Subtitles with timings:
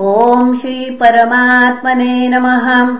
[0.00, 2.98] ॐ श्रीपरमात्मने नमः।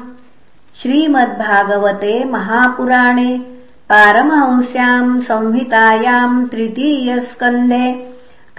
[0.77, 3.41] श्रीमद्भागवते महापुराणे
[3.89, 7.92] पारमहंस्याम् संहितायाम् तृतीयस्कन्धे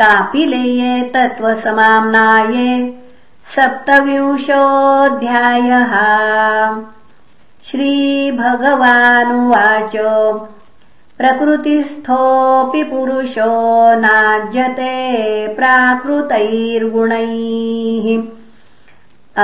[0.01, 2.99] कापिलेये तत्त्वसमाम्नाये
[3.56, 5.94] सप्तविंशोऽध्यायः।
[7.65, 9.96] श्रीभगवानुवाच
[11.17, 18.07] प्रकृतिस्थोऽपि पुरुषो नाज्यते प्राकृतैर्गुणैः।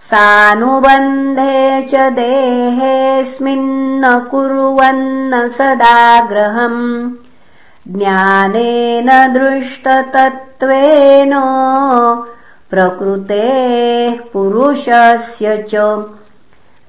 [0.00, 7.10] सानुबन्धे च देहेऽस्मिन्न कुर्वन्न सदाग्रहम्।
[7.88, 11.32] ज्ञानेन दृष्टतत्त्वेन
[12.74, 15.74] प्रकृतेः पुरुषस्य च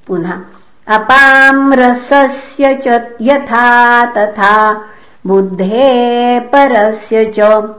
[0.07, 4.81] पुनः। अपां रसस्य च यथा तथा।
[5.27, 7.69] बुद्धे परस्य च।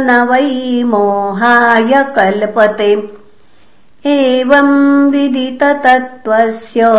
[0.00, 2.90] न वै मोहाय कल्पते।
[4.06, 6.90] एवम् विदिततत्त्वस्य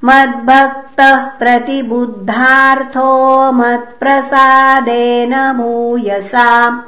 [0.04, 6.84] मद्भक्तः प्रतिबुद्धार्थो मत्प्रसादेन भूयसा